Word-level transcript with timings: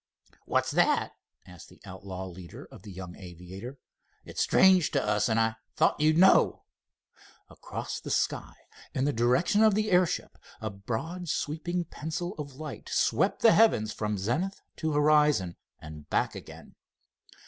"What's 0.47 0.71
that?" 0.71 1.11
asked 1.45 1.69
the 1.69 1.79
outlaw 1.85 2.25
leader 2.25 2.67
of 2.71 2.81
the 2.81 2.91
young 2.91 3.15
aviator. 3.15 3.77
"It's 4.25 4.41
strange 4.41 4.89
to 4.93 5.03
us, 5.05 5.29
and 5.29 5.39
I 5.39 5.57
thought 5.75 5.99
you'd 5.99 6.17
know." 6.17 6.63
Across 7.51 7.99
the 7.99 8.09
sky 8.09 8.55
in 8.95 9.05
the 9.05 9.13
direction 9.13 9.61
of 9.61 9.75
the 9.75 9.91
airship 9.91 10.39
a 10.59 10.71
broad 10.71 11.29
sweeping 11.29 11.83
pencil 11.85 12.33
of 12.39 12.55
light 12.55 12.89
swept 12.89 13.43
the 13.43 13.53
heavens 13.53 13.93
from 13.93 14.17
zenith 14.17 14.59
to 14.77 14.91
horizon, 14.93 15.55
and 15.79 16.09
back 16.09 16.33
again. 16.33 16.73